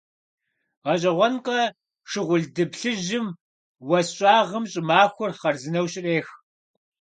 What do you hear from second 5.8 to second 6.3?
щрех.